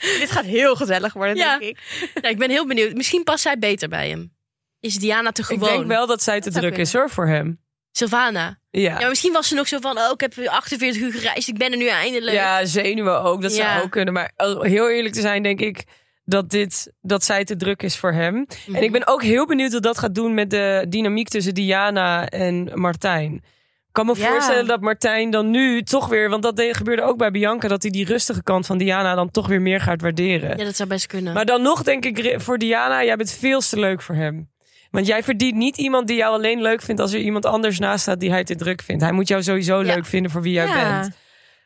[0.00, 1.58] Dit gaat heel gezellig worden, Ja.
[1.58, 1.78] denk ik.
[2.22, 2.94] ja, ik ben heel benieuwd.
[2.94, 4.34] Misschien past zij beter bij hem.
[4.80, 5.68] Is Diana te ik gewoon?
[5.68, 7.60] denk wel dat zij te druk is hoor, voor hem.
[7.92, 8.58] Sylvana.
[8.80, 9.00] Ja.
[9.00, 11.70] Ja, misschien was ze nog zo van, oh, ik heb 48 uur gereisd, ik ben
[11.72, 12.36] er nu eindelijk.
[12.36, 13.42] Ja, zenuwen ook.
[13.42, 13.72] Dat Ja.
[13.72, 14.14] zou ook kunnen.
[14.14, 15.84] Maar om heel eerlijk te zijn, denk ik
[16.24, 18.34] dat, dit, dat zij te druk is voor hem.
[18.66, 18.76] Mhm.
[18.76, 22.28] En ik ben ook heel benieuwd wat dat gaat doen met de dynamiek tussen Diana
[22.28, 23.34] en Martijn.
[23.34, 24.28] Ik kan me Ja.
[24.28, 26.30] voorstellen dat Martijn dan nu toch weer...
[26.30, 27.68] Want dat gebeurde ook bij Bianca...
[27.68, 30.58] dat hij die rustige kant van Diana dan toch weer meer gaat waarderen.
[30.58, 31.34] Ja, dat zou best kunnen.
[31.34, 33.04] Maar dan nog denk ik voor Diana...
[33.04, 34.48] jij bent veel te leuk voor hem.
[34.90, 37.01] Want jij verdient niet iemand die jou alleen leuk vindt...
[37.01, 39.03] als er iemand anders naast staat die hij te druk vindt.
[39.03, 39.94] Hij moet jou sowieso Ja.
[39.94, 41.01] leuk vinden voor wie jij Ja.
[41.01, 41.14] bent.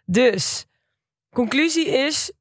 [0.05, 0.65] Dus,
[1.35, 2.33] conclusie is...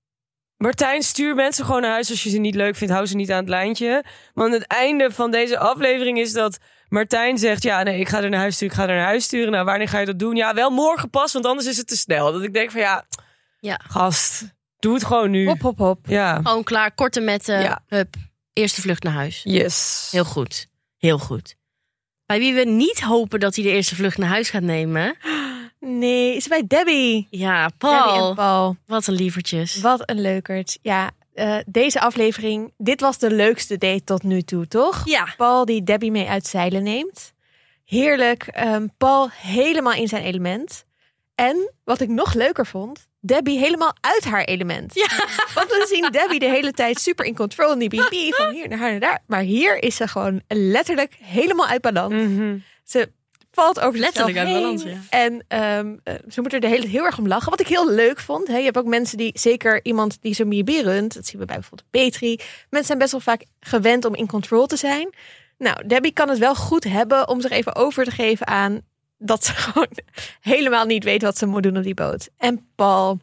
[0.57, 2.93] Martijn, stuur mensen gewoon naar huis als je ze niet leuk vindt.
[2.93, 4.03] Hou ze niet aan het lijntje.
[4.33, 7.63] Want het einde van deze aflevering is dat Martijn zegt...
[7.63, 9.51] Ja, nee, ik ga er naar huis sturen, ik ga er naar huis sturen.
[9.51, 10.35] Nou, wanneer ga je dat doen?
[10.35, 12.31] Ja, wel morgen pas, want anders is het te snel.
[12.31, 13.05] Dat ik denk van ja,
[13.59, 13.79] Ja.
[13.87, 14.43] gast,
[14.79, 15.45] doe het gewoon nu.
[15.47, 15.99] Hop, hop, hop.
[16.07, 17.83] Ja, Gewoon klaar, korte met, eh Ja.
[17.87, 18.15] hup,
[18.53, 19.41] eerste vlucht naar huis.
[19.43, 20.07] yes.
[20.11, 20.67] Heel goed,
[20.99, 21.55] heel goed.
[22.25, 25.15] Bij wie we niet hopen dat hij de eerste vlucht naar huis gaat nemen.
[25.79, 27.27] Nee, is bij Debbie.
[27.29, 28.29] Ja, Debbie Paul.
[28.29, 28.75] en Paul.
[28.85, 29.81] Wat een lievertjes.
[29.81, 30.79] Wat een leukert.
[30.81, 35.01] Ja, eh, deze aflevering, dit was de leukste date tot nu toe, toch?
[35.05, 37.33] Ja, Paul die Debbie mee uit zeilen neemt.
[37.85, 38.43] Heerlijk.
[38.43, 40.85] ehm, Paul helemaal in zijn element.
[41.35, 44.95] En wat ik nog leuker vond, Debbie helemaal uit haar element.
[44.95, 45.07] Ja.
[45.55, 48.77] Want we zien Debbie de hele tijd super in control in die van hier naar
[48.77, 49.19] haar naar daar.
[49.27, 52.13] Maar hier is ze gewoon letterlijk helemaal uit balans.
[52.13, 52.57] Mhm.
[52.83, 53.11] Ze
[53.51, 54.61] valt over Letterlijk uit heen.
[54.61, 54.97] balans, ja.
[55.09, 57.49] En ehm, eh, ze moet er de hele tijd heel erg om lachen.
[57.49, 58.47] Wat ik heel leuk vond.
[58.47, 58.57] Hè?
[58.57, 61.13] Je hebt ook mensen die, zeker iemand die zo'n B&B runt.
[61.13, 62.35] Dat zien we bij bijvoorbeeld Petri.
[62.69, 65.09] Mensen zijn best wel vaak gewend om in control te zijn.
[65.57, 68.81] Nou, Debbie kan het wel goed hebben om zich even over te geven aan...
[69.19, 69.89] dat ze gewoon
[70.41, 72.29] helemaal niet weet wat ze moet doen op die boot.
[72.37, 73.19] En Paul,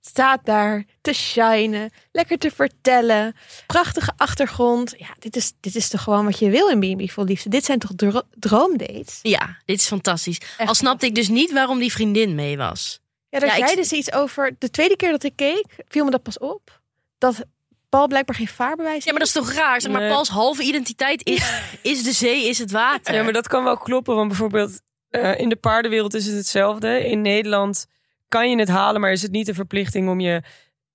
[0.00, 3.34] staat daar te shinen, lekker te vertellen.
[3.66, 4.94] Prachtige achtergrond.
[4.98, 7.48] Ja, dit is, dit is toch gewoon wat je wil in B&B Vol Liefde.
[7.48, 9.18] Dit zijn toch dro- droomdates?
[9.22, 10.40] Ja, dit is fantastisch.
[10.58, 13.00] Echt Al snapte ik dus niet waarom die vriendin mee was.
[13.28, 14.54] Ja, daar Ja, ik- zei dus iets over.
[14.58, 16.80] De tweede keer dat ik keek, viel me dat pas op.
[17.18, 17.44] Dat
[17.88, 19.80] Paul blijkbaar geen vaarbewijs Ja, maar dat is toch raar?
[19.80, 20.10] Zeg maar, Nee.
[20.10, 23.14] Pauls halve identiteit is, is de zee, is het water.
[23.14, 24.14] Ja, maar dat kan wel kloppen.
[24.14, 24.80] Want bijvoorbeeld
[25.10, 27.06] eh, in de paardenwereld is het hetzelfde.
[27.08, 27.86] In Nederland
[28.28, 30.42] kan je het halen, maar is het niet een verplichting om je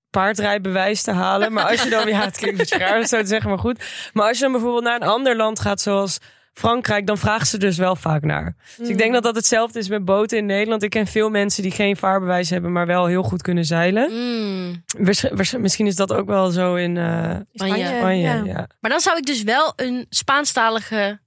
[0.10, 1.54] paardrijbewijs te halen.
[1.54, 3.60] Maar als je dan, ja, het klinkt een beetje raar om zo te zeggen, maar
[3.60, 3.84] goed.
[4.13, 6.17] Maar als je dan bijvoorbeeld naar een ander land gaat, zoals
[6.54, 8.56] Frankrijk, dan vragen ze dus wel vaak naar.
[8.78, 10.84] Dus ik denk dat dat hetzelfde is met boten in Nederland.
[10.84, 14.12] Ik ken veel mensen die geen vaarbewijs hebben, maar wel heel goed kunnen zeilen.
[14.12, 14.84] Mm.
[15.32, 18.21] Waarsch- misschien is dat ook wel zo in eh Spanje, Spanje.
[18.21, 18.41] ja.
[18.45, 18.67] Ja.
[18.80, 21.19] Maar dan zou ik dus wel een Spaanstalige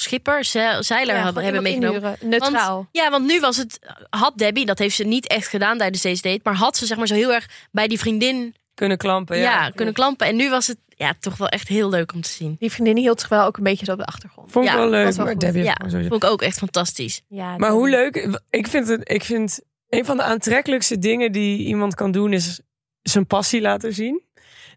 [0.00, 1.94] schipper, ze- zeiler Ja, hebben, meegenomen.
[1.94, 2.16] inhuren.
[2.20, 2.88] Neutraal.
[2.92, 3.78] Ja, want nu was het,
[4.10, 6.96] had Debbie, dat heeft ze niet echt gedaan tijdens deze date, maar had ze zeg
[6.98, 9.36] maar zo heel erg bij die vriendin Kunnen klampen.
[9.38, 10.26] ja, Ja, kunnen klampen.
[10.26, 12.56] En nu was het ja, toch wel echt heel leuk om te zien.
[12.58, 14.50] Die vriendin hield zich wel ook een beetje zo op de achtergrond.
[14.52, 15.12] Vond ik Ja, wel leuk.
[15.14, 15.38] wel maar.
[15.38, 17.20] Debbie Ja, vond ik ook echt fantastisch.
[17.28, 18.38] Ja, Maar hoe leuk.
[18.50, 22.60] Ik vind, het, ik vind een van de aantrekkelijkste dingen die iemand kan doen is
[23.02, 24.22] zijn passie laten zien.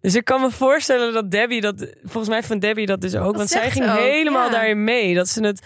[0.02, 1.88] Dus ik kan me voorstellen dat Debbie dat.
[2.04, 3.36] Volgens mij vond Debbie dat dus ook.
[3.36, 4.52] want zij ging ook, helemaal ja.
[4.52, 5.16] daarin mee.
[5.16, 5.62] Dat ze het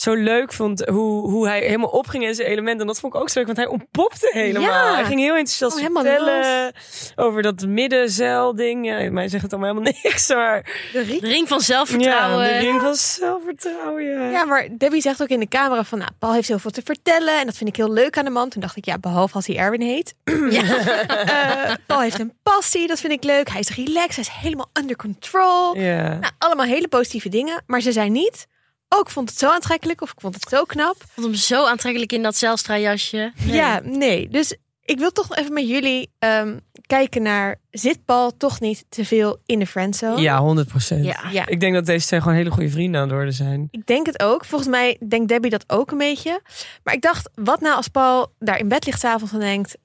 [0.00, 2.80] zo leuk vond hoe, hoe hij helemaal opging in zijn element.
[2.80, 4.62] En dat vond ik ook zo leuk, want hij ontpopte helemaal.
[4.68, 4.94] Ja.
[4.94, 6.72] Hij ging heel enthousiast Oh, vertellen
[7.16, 8.86] over dat middenzeil-ding.
[8.86, 10.88] Ja, mij zegt het allemaal helemaal niks, maar...
[10.92, 11.20] De ring.
[11.20, 12.44] De ring van Ja, zelfvertrouwen.
[12.48, 14.30] de ring van zelfvertrouwen, ja.
[14.30, 16.82] Ja, maar Debbie zegt ook in de camera van, nou, Paul heeft heel veel te
[16.84, 18.48] vertellen en dat vind ik heel leuk aan de man.
[18.48, 20.14] Toen dacht ik, ja, behalve als hij Erwin heet.
[21.30, 23.48] Eh, Paul heeft een passie, dat vind ik leuk.
[23.50, 25.76] Hij is relaxed, hij is helemaal under control.
[25.76, 26.08] Ja.
[26.18, 28.46] Nou, allemaal hele positieve dingen, maar ze zei niet,
[28.94, 30.96] oh, ik vond het zo aantrekkelijk of ik vond het zo knap.
[30.96, 33.32] Ik vond hem zo aantrekkelijk in dat Zelstra jasje.
[33.34, 34.28] Ja, nee.
[34.28, 39.04] Dus ik wil toch even met jullie ehm, kijken naar, zit Paul toch niet te
[39.04, 40.20] veel in de friendzone?
[40.20, 41.04] Ja, 100 procent.
[41.04, 41.20] Ja.
[41.32, 41.46] Ja.
[41.46, 43.68] Ik denk dat deze twee gewoon hele goede vrienden aan het worden zijn.
[43.70, 44.44] Ik denk het ook.
[44.44, 46.40] Volgens mij denkt Debbie dat ook een beetje.
[46.84, 49.76] Maar ik dacht, wat nou als Paul daar in bed ligt s'avonds en denkt...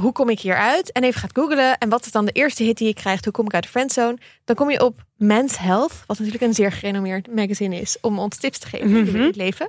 [0.00, 0.92] hoe kom ik hier uit?
[0.92, 1.78] En even gaat googlen.
[1.78, 3.24] En wat is dan de eerste hit die je krijgt?
[3.24, 4.18] Hoe kom ik uit de friendzone?
[4.44, 5.92] Dan kom je op Men's Health.
[6.06, 7.96] Wat natuurlijk een zeer gerenommeerd magazine is...
[8.00, 9.20] om ons tips te geven in Mhm.
[9.22, 9.68] het leven.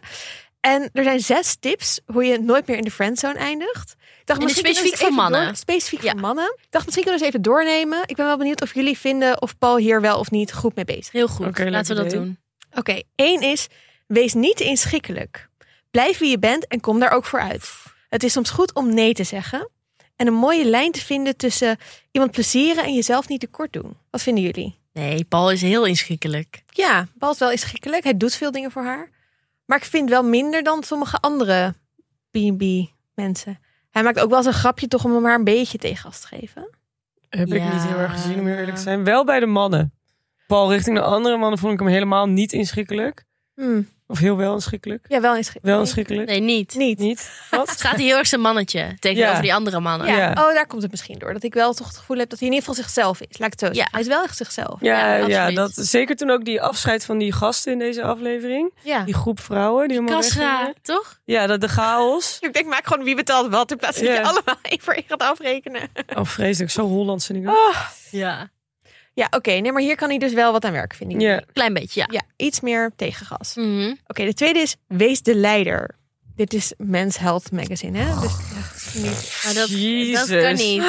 [0.59, 3.95] En er zijn zes tips hoe je nooit meer in de friendzone eindigt.
[4.19, 5.45] Ik dacht, En misschien specifiek voor mannen?
[5.45, 6.11] door- specifiek Ja.
[6.11, 6.53] voor mannen.
[6.57, 8.01] Ik dacht, misschien kunnen we eens even doornemen.
[8.05, 10.85] Ik ben wel benieuwd of jullie vinden of Paul hier wel of niet goed mee
[10.85, 11.09] bezig is.
[11.11, 12.37] Heel goed, Oké, leuk laten we dat doen.
[12.73, 13.67] Oké, één is,
[14.07, 15.49] wees niet inschikkelijk.
[15.91, 17.69] Blijf wie je bent en kom daar ook voor uit.
[18.09, 19.69] Het is soms goed om nee te zeggen.
[20.15, 21.77] En een mooie lijn te vinden tussen
[22.11, 23.97] iemand plezieren en jezelf niet tekort doen.
[24.09, 24.79] Wat vinden jullie?
[24.93, 26.63] Nee, Paul is heel inschikkelijk.
[26.67, 28.03] Ja, Paul is wel inschikkelijk.
[28.03, 29.09] Hij doet veel dingen voor haar.
[29.65, 31.73] Maar ik vind wel minder dan sommige andere
[32.31, 32.63] B&B
[33.15, 33.59] mensen.
[33.91, 36.27] Hij maakt ook wel eens een grapje toch om hem maar een beetje tegengas te
[36.27, 36.69] geven.
[37.29, 39.03] Heb ik niet heel erg gezien, om eerlijk te zijn.
[39.03, 39.93] Wel bij de mannen.
[40.47, 43.23] Paul richting de andere mannen vond ik hem helemaal niet inschikkelijk.
[43.55, 43.93] Hmm.
[44.07, 45.05] Of heel wel inschikkelijk.
[45.07, 45.65] Ja, wel inschikkelijk.
[45.75, 46.27] Wel inschikkelijk.
[46.27, 46.75] Nee, niet.
[46.75, 46.99] Niet.
[46.99, 47.31] Niet?
[47.49, 47.69] Wat?
[47.79, 49.41] Staat hij heel erg zijn mannetje tegenover Ja.
[49.41, 50.07] die andere mannen.
[50.07, 50.17] Ja.
[50.17, 50.29] Ja.
[50.29, 51.33] Oh, daar komt het misschien door.
[51.33, 53.37] Dat ik wel toch het gevoel heb dat hij in ieder geval zichzelf is.
[53.37, 53.79] Laat ik het zo.
[53.81, 53.87] Ja.
[53.91, 54.81] Hij is wel echt zichzelf.
[54.81, 58.73] Ja, Ja, ja, dat, zeker toen ook die afscheid van die gasten in deze aflevering.
[58.83, 59.03] Ja.
[59.03, 60.75] Die groep vrouwen die helemaal Kasra, weggingen.
[60.81, 61.19] toch?
[61.23, 62.37] Ja, dat de chaos.
[62.41, 63.71] Ik denk, maak gewoon wie betaalt wat.
[63.71, 64.21] In plaats van dat Ja.
[64.21, 65.81] je allemaal één voor één gaat afrekenen.
[66.15, 66.71] Oh, vreselijk.
[66.71, 67.55] Zo Hollands vind ik dat.
[67.55, 67.75] Oh.
[68.11, 68.49] Ja.
[69.15, 69.51] Ja, oké.
[69.51, 71.21] nee, maar hier kan hij dus wel wat aan werken, vind ik.
[71.21, 71.41] Ja.
[71.53, 72.07] Klein beetje, ja.
[72.11, 73.53] Ja, iets meer tegengas.
[73.57, 74.25] Oké, Mhm.
[74.25, 75.95] de tweede is, wees de leider.
[76.35, 78.19] Dit is Men's Health Magazine, hè?
[78.21, 79.41] Dus echt niet...
[79.43, 80.27] Maar dat, Jezus.
[80.27, 80.83] dat kan niet.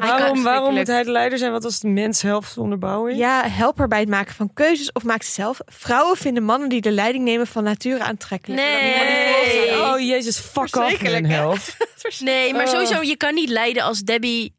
[0.00, 1.02] Waarom, waarom moet hij...
[1.02, 1.52] de leider zijn?
[1.52, 3.18] Wat was de mens helft onderbouwing?
[3.18, 5.58] Ja, help haar bij het maken van keuzes of maak ze zelf.
[5.66, 8.60] Vrouwen vinden mannen die de leiding nemen van nature aantrekkelijk.
[8.62, 9.80] Nee.
[9.80, 11.26] Oh, jezus, fuck off, hè?
[11.26, 11.76] helft.
[12.20, 12.70] Nee, maar Oh.
[12.72, 14.54] sowieso, je kan niet leiden als Debbie...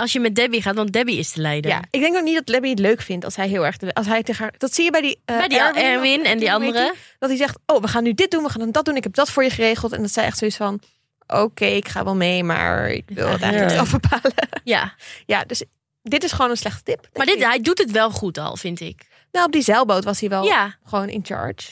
[0.00, 1.70] Als je met Debbie gaat, want Debbie is de leider.
[1.70, 3.76] Ja, ik denk ook niet dat Debbie het leuk vindt als hij heel erg...
[3.76, 6.38] De, als hij tegen haar, dat zie je bij die, eh, Bij die Erwin, en
[6.38, 6.94] die andere.
[7.18, 8.96] Dat hij zegt, oh, we gaan nu dit doen, we gaan dan dat doen.
[8.96, 9.92] Ik heb dat voor je geregeld.
[9.92, 10.80] En dat zij echt zoiets van,
[11.26, 13.76] oké, ik ga wel mee, maar ik wil het eigenlijk Ja.
[13.84, 14.32] zelf bepalen.
[14.64, 14.94] Ja,
[15.26, 15.62] Ja, dus
[16.02, 17.08] dit is gewoon een slechte tip.
[17.14, 17.42] maar dit, ik.
[17.42, 19.06] hij doet het wel goed al, vind ik.
[19.32, 21.68] Nou, op die zeilboot was hij wel Ja, gewoon in charge.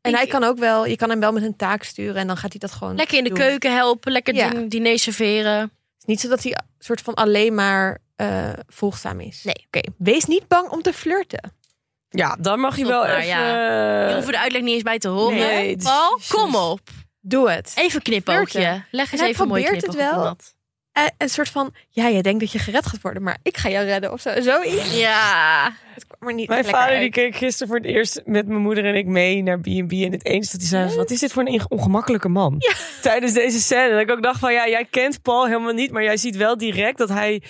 [0.00, 2.26] En Ik- hij kan ook wel, je kan hem wel met een taak sturen en
[2.26, 3.38] dan gaat hij dat gewoon lekker in de doen.
[3.38, 4.50] keuken helpen, lekker Ja.
[4.50, 5.70] din- diner serveren.
[6.10, 9.42] Niet zo dat hij soort van alleen maar eh volgzaam is.
[9.42, 9.66] Nee.
[9.66, 11.52] Oké, wees niet bang om te flirten.
[12.08, 13.38] Ja, dan mag je wel maar, even...
[13.38, 15.38] Je eh, hoeft de uitleg niet eens bij te horen.
[15.38, 16.80] Nee, Paul, kom op.
[17.20, 17.72] Doe het.
[17.76, 18.84] Even knipoogje.
[18.90, 20.36] Leg eens hij even een mooi probeert het wel.
[20.92, 23.68] Eh, een soort van, ja, jij denkt dat je gered gaat worden, maar ik ga
[23.68, 24.40] jou redden of zo.
[24.40, 24.98] Zoiets.
[24.98, 25.72] Ja.
[25.94, 28.84] Het kwam er niet Mijn vader die keek gisteren voor het eerst met mijn moeder
[28.84, 29.92] en ik mee naar B&B.
[29.92, 32.62] En het enige dat hij zei was, wat is dit voor een ongemakkelijke man?
[33.02, 33.90] Tijdens deze scène.
[33.90, 35.90] Dat ik ook dacht van, ja, jij kent Paul helemaal niet.
[35.90, 37.42] Maar jij ziet wel direct dat hij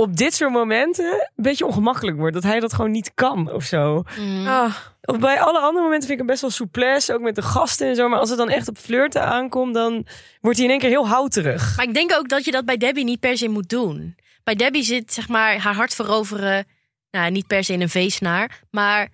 [0.00, 2.34] op dit soort momenten een beetje ongemakkelijk wordt.
[2.34, 4.02] Dat hij dat gewoon niet kan of zo.
[4.18, 4.46] Mm.
[4.46, 7.14] Ah, bij alle andere momenten vind ik hem best wel souplesse.
[7.14, 8.08] Ook met de gasten en zo.
[8.08, 10.06] Maar als het dan echt op flirten aankomt, dan
[10.40, 11.76] wordt hij in één keer heel houterig.
[11.76, 14.16] Maar ik denk ook dat je dat bij Debbie niet per se moet doen.
[14.44, 16.66] Bij Debbie zit zeg maar haar hart veroveren,
[17.10, 19.08] nou niet per se in een feestnaar, maar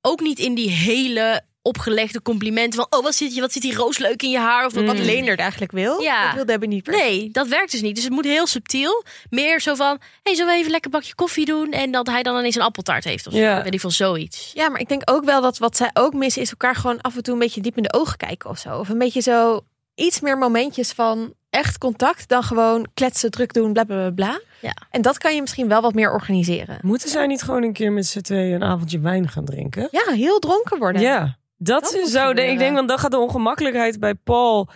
[0.00, 3.74] ook niet in die hele opgelegde complimenten van oh wat zit je wat zit die
[3.74, 5.02] roosleuk in je haar of wat wat Mm.
[5.04, 6.26] Leendert eigenlijk wil, Ja.
[6.26, 6.86] dat wil Debbie niet.
[6.86, 7.94] Nee, dat werkt dus niet.
[7.94, 9.04] Dus het moet heel subtiel.
[9.30, 11.70] Meer zo van, hey, zullen we even lekker bakje koffie doen?
[11.72, 13.38] En dat hij dan ineens een appeltaart heeft of zo.
[13.38, 13.62] Ja.
[13.62, 14.50] Weet ik veel, zoiets.
[14.54, 17.16] Ja, maar ik denk ook wel dat wat zij ook missen is elkaar gewoon af
[17.16, 18.78] en toe een beetje diep in de ogen kijken of zo.
[18.78, 19.60] Of een beetje zo
[19.94, 24.10] iets meer momentjes van echt contact dan gewoon kletsen, druk doen, bla bla bla.
[24.10, 24.40] bla.
[24.60, 24.76] Ja.
[24.90, 26.78] En dat kan je misschien wel wat meer organiseren.
[26.82, 29.88] Moeten zij niet gewoon een keer met z'n tweeën een avondje wijn gaan drinken?
[29.90, 31.02] Ja, heel dronken worden.
[31.02, 32.26] Ja, dat, Dat is zo.
[32.28, 32.52] gebeuren.
[32.52, 34.68] Ik denk, want dan gaat de ongemakkelijkheid bij Paul.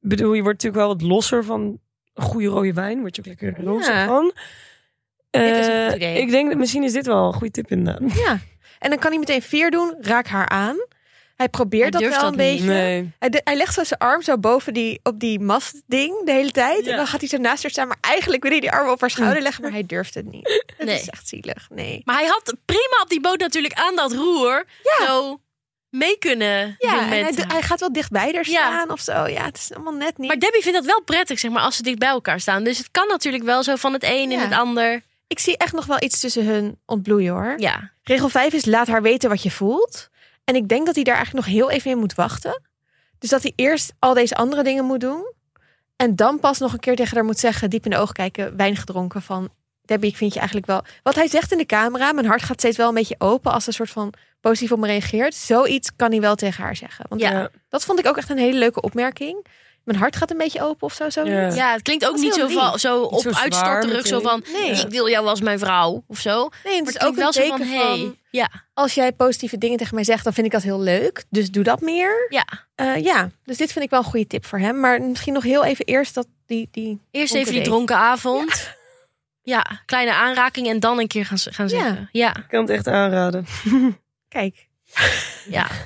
[0.00, 1.78] Ik bedoel, je wordt natuurlijk wel wat losser van
[2.14, 3.00] een goede rode wijn.
[3.00, 4.06] Word je ook lekker rozig Ja.
[4.06, 4.32] van.
[5.30, 6.20] Dit is een Eh, goed idee.
[6.20, 8.12] Ik denk dat misschien is dit wel een goede tip inderdaad.
[8.14, 8.38] Ja.
[8.78, 10.76] En dan kan hij meteen veer doen, raak haar aan.
[11.36, 12.56] Hij probeert Hij dat wel dat een niet.
[12.56, 12.72] beetje.
[12.72, 13.10] Nee.
[13.18, 16.50] Hij, de- hij legt zo zijn arm zo boven die, op die mastding de hele
[16.50, 16.84] tijd.
[16.84, 16.90] Ja.
[16.90, 17.88] En dan gaat hij zo naast haar staan.
[17.88, 19.62] Maar eigenlijk wil hij die arm op haar schouder leggen.
[19.62, 20.62] Maar hij durft het niet.
[20.76, 21.00] Het Nee.
[21.00, 21.66] is echt zielig.
[21.70, 22.02] Nee.
[22.04, 24.64] Maar hij had prima op die boot natuurlijk aan dat roer
[24.98, 25.40] zo
[25.92, 28.66] mee kunnen Ja, doen en met hij, hij gaat wel dichtbij er Ja.
[28.66, 29.26] staan of zo.
[29.26, 30.28] Ja, het is allemaal net niet.
[30.28, 32.64] Maar Debbie vindt dat wel prettig, zeg maar, als ze dicht bij elkaar staan.
[32.64, 35.02] Dus het kan natuurlijk wel zo van het een in het ander.
[35.26, 37.54] ik zie echt nog wel iets tussen hun ontbloeien hoor.
[37.56, 37.90] Ja.
[38.02, 40.08] Regel 5 is laat haar weten wat je voelt.
[40.44, 42.62] En ik denk dat hij daar eigenlijk nog heel even in moet wachten.
[43.18, 45.32] Dus dat hij eerst al deze andere dingen moet doen.
[45.96, 48.56] En dan pas nog een keer tegen haar moet zeggen, diep in de ogen kijken,
[48.56, 49.48] wijn gedronken van...
[49.84, 50.84] Debbie, ik vind je eigenlijk wel...
[51.02, 53.66] Wat hij zegt in de camera, mijn hart gaat steeds wel een beetje open als
[53.66, 55.34] een soort van positief op me reageert.
[55.34, 57.04] Zoiets kan hij wel tegen haar zeggen.
[57.08, 57.30] Want Ja.
[57.30, 57.48] Ja.
[57.68, 59.46] dat vond ik ook echt een hele leuke opmerking.
[59.84, 61.10] Mijn hart gaat een beetje open of zo.
[61.10, 61.54] zo Ja.
[61.54, 64.06] ja, het klinkt ook niet zo, van, zo op uitstorterig.
[64.06, 64.70] Zo van, Nee.
[64.70, 66.48] ik wil jou als mijn vrouw of zo.
[66.64, 69.58] Nee, het Maar is het ook wel zo van, van, hey, ja, als jij positieve
[69.58, 71.24] dingen tegen mij zegt, dan vind ik dat heel leuk.
[71.30, 72.26] Dus doe dat meer.
[72.28, 72.44] ja.
[72.74, 74.80] Eh, ja, dus dit vind ik wel een goede tip voor hem.
[74.80, 76.68] Maar misschien nog heel even eerst dat die...
[76.70, 78.70] die Eerst even die dronken avond.
[79.42, 79.66] Ja.
[79.86, 81.84] kleine aanraking en dan een keer gaan, gaan Ja.
[81.84, 82.08] zitten.
[82.12, 83.46] Ja, Ik kan het echt aanraden.
[84.32, 84.68] Kijk.
[85.48, 85.66] ja.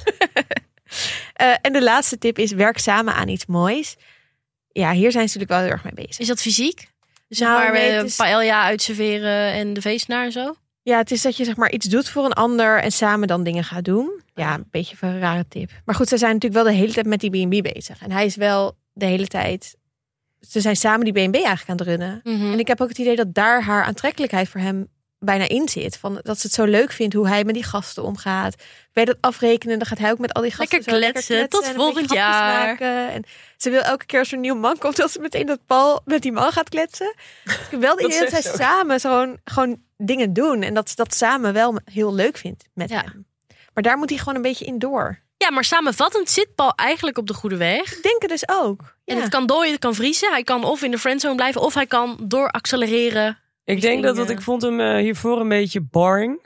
[1.32, 3.96] Eh, en de laatste tip is werk samen aan iets moois.
[4.72, 6.18] Ja, hier zijn ze natuurlijk wel heel erg mee bezig.
[6.18, 6.88] Is dat fysiek?
[7.28, 10.54] Dus Nou, maar nee, eh, is- paella uitserveren en de feestnaar en zo?
[10.82, 13.42] Ja, het is dat je zeg maar iets doet voor een ander en samen dan
[13.44, 14.20] dingen gaat doen.
[14.35, 15.70] Ja, een beetje van een rare tip.
[15.85, 18.02] Maar goed, ze zijn natuurlijk wel de hele tijd met die B&B bezig.
[18.02, 19.76] En hij is wel de hele tijd...
[20.40, 22.20] Ze zijn samen die B&B eigenlijk aan het runnen.
[22.24, 22.52] Mhm.
[22.52, 25.96] En ik heb ook het idee dat daar haar aantrekkelijkheid voor hem bijna in zit.
[25.96, 28.55] Van, dat ze het zo leuk vindt hoe hij met die gasten omgaat.
[28.92, 32.12] Bij dat afrekenen, dan gaat hij ook met al die gasten Lekker kletsen, tot volgend
[32.12, 32.66] jaar.
[32.66, 33.11] Maken.
[33.12, 33.24] En
[33.57, 36.00] ze wil elke keer als er een nieuw man komt, dat ze meteen dat Paul
[36.05, 37.14] met die man gaat kletsen.
[37.44, 40.62] Ik wel de Dat idee dat zij samen zo gewoon, gewoon dingen doen.
[40.62, 43.00] En dat ze dat samen wel heel leuk vindt met Ja.
[43.02, 43.26] hem.
[43.74, 45.24] Maar daar moet hij gewoon een beetje in door.
[45.38, 47.96] Ja, maar samenvattend zit Paul eigenlijk op de goede weg.
[47.96, 48.96] Ik denk het dus ook.
[49.05, 50.31] En het kan dooien, het kan vriezen.
[50.31, 53.38] Hij kan of in de friendzone blijven, of hij kan door accelereren.
[53.66, 56.44] Ik denk dat, Richting, dat eh, ik vond hem eh, hiervoor een beetje boring.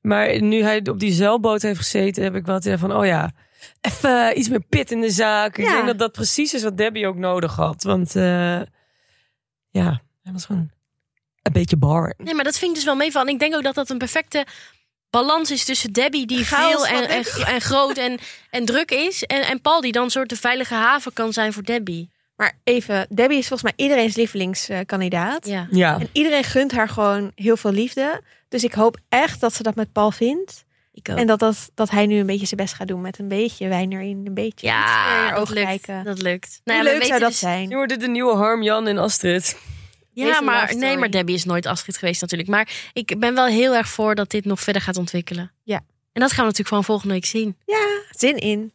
[0.00, 3.32] Maar nu hij op die zeilboot heeft gezeten, heb ik wel het van, oh ja,
[3.80, 5.56] even iets meer pit in de zaak.
[5.56, 7.82] Ik denk dat dat precies is wat Debbie ook nodig had.
[7.82, 8.60] Want eh,
[9.70, 10.70] ja, hij was gewoon
[11.42, 12.18] een beetje boring.
[12.18, 13.32] Nee, maar dat vind ik dus wel meevallen.
[13.32, 14.46] Ik denk ook dat dat een perfecte
[15.10, 18.18] balans is tussen Debbie, die Chaos veel van en, en, en groot en,
[18.50, 19.24] en druk is.
[19.24, 22.10] En, en Paul, die dan een soort de veilige haven kan zijn voor Debbie.
[22.38, 25.46] Maar even, Debbie is volgens mij iedereen's lievelingskandidaat.
[25.46, 25.66] Ja.
[25.70, 28.22] Ja, En iedereen gunt haar gewoon heel veel liefde.
[28.48, 30.64] Dus ik hoop echt dat ze dat met Paul vindt.
[30.92, 31.16] Ik ook.
[31.16, 33.68] En dat, dat, dat hij nu een beetje zijn best gaat doen met een beetje
[33.68, 34.22] wijn erin.
[34.26, 35.66] Een beetje iets meer in ja, dat lukt.
[35.66, 36.04] kijken.
[36.04, 36.60] Dat lukt.
[36.64, 37.68] Hoe Nou ja, leuk zou dat dus- zijn?
[37.68, 39.58] nu wordt dit de nieuwe Harm, Jan en Astrid.
[40.12, 42.50] Ja, maar nee, maar Debbie is nooit Astrid geweest natuurlijk.
[42.50, 45.52] Maar ik ben wel heel erg voor dat dit nog verder gaat ontwikkelen.
[45.62, 45.80] Ja.
[46.12, 47.56] En dat gaan we natuurlijk gewoon volgende week zien.
[47.66, 48.72] Ja, zin in.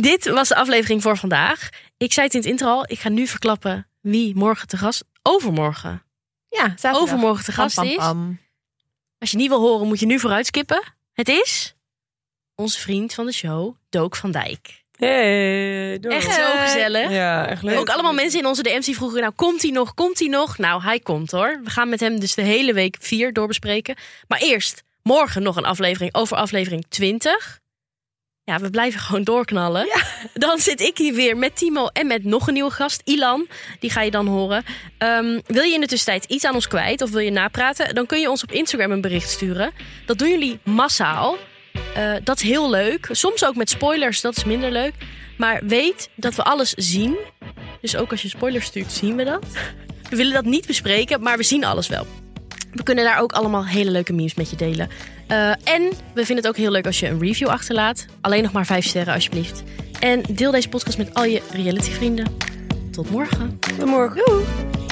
[0.00, 1.68] Dit was de aflevering voor vandaag.
[1.96, 2.84] Ik zei het in het intro al.
[2.86, 5.04] Ik ga nu verklappen wie morgen te gast...
[5.22, 6.02] Overmorgen.
[6.48, 7.00] Ja, zaterdag.
[7.00, 8.36] Overmorgen te Pam, gast pam, is.
[9.18, 10.82] Als je niet wil horen, moet je nu vooruit skippen.
[11.12, 11.74] Het is
[12.54, 14.84] onze vriend van de show, Dook van Dijk.
[14.96, 16.14] Hey, doei.
[16.14, 17.10] Echt zo gezellig.
[17.10, 17.78] Ja, echt leuk.
[17.78, 20.58] Ook allemaal mensen in onze DM's die vroegen, nou komt hij nog, komt hij nog?
[20.58, 21.60] Nou, hij komt hoor.
[21.64, 23.96] We gaan met hem dus de hele week vier doorbespreken.
[24.28, 27.60] Maar eerst, morgen nog een aflevering over aflevering 20.
[28.46, 29.86] Ja, we blijven gewoon doorknallen.
[30.34, 33.46] Dan zit ik hier weer met Timo en met nog een nieuwe gast, Ilan.
[33.78, 34.64] Die ga je dan horen.
[34.98, 37.94] Ehm, wil je in de tussentijd iets aan ons kwijt of wil je napraten?
[37.94, 39.72] Dan kun je ons op Instagram een bericht sturen.
[40.06, 41.36] Dat doen jullie massaal.
[41.94, 43.08] Eh, dat is heel leuk.
[43.10, 44.94] Soms ook met spoilers, dat is minder leuk.
[45.36, 47.16] Maar weet dat we alles zien.
[47.80, 49.46] Dus ook als je spoilers stuurt, zien we dat.
[50.10, 52.06] We willen dat niet bespreken, maar we zien alles wel.
[52.72, 54.90] We kunnen daar ook allemaal hele leuke memes met je delen.
[55.28, 55.82] Uh, en
[56.14, 58.06] we vinden het ook heel leuk als je een review achterlaat.
[58.20, 59.62] Alleen nog maar vijf sterren alsjeblieft.
[60.00, 62.36] En deel deze podcast met al je reality vrienden.
[62.90, 63.58] Tot morgen.
[63.58, 64.22] Tot morgen.
[64.24, 64.85] Doei.